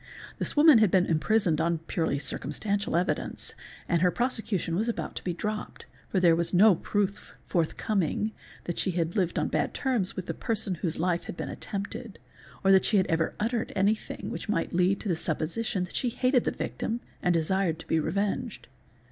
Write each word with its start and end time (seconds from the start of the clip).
This 0.39 0.57
woman 0.57 0.79
had 0.79 0.89
been 0.89 1.05
imprisoned 1.05 1.61
on 1.61 1.77
purely 1.77 2.17
circumstantial 2.17 2.95
evidence 2.95 3.53
and 3.87 4.01
her 4.01 4.09
prosecution 4.09 4.75
was 4.75 4.89
about 4.89 5.15
to 5.17 5.23
be 5.23 5.31
dropped, 5.31 5.85
for 6.09 6.19
there 6.19 6.35
was 6.35 6.55
no 6.55 6.73
proof 6.73 7.35
forthcoming 7.45 8.31
that 8.63 8.79
she 8.79 8.89
had 8.97 9.15
lived 9.15 9.37
on 9.37 9.47
bad 9.47 9.75
terms 9.75 10.15
with 10.15 10.25
the 10.25 10.33
person 10.33 10.73
whose 10.81 10.97
life 10.97 11.25
had 11.25 11.37
been 11.37 11.49
attempted 11.49 12.17
or 12.63 12.71
that 12.71 12.85
she 12.85 12.97
had 12.97 13.05
ever 13.05 13.35
uttered 13.39 13.71
anything 13.75 14.31
which 14.31 14.49
might 14.49 14.73
lead 14.73 14.99
to 15.01 15.07
the 15.07 15.15
supposition 15.15 15.83
that 15.83 15.95
she 15.95 16.09
hated 16.09 16.45
the 16.45 16.51
victim 16.51 17.01
and 17.21 17.35
desired 17.35 17.77
to 17.77 17.85
be 17.85 17.99
revenged. 17.99 18.65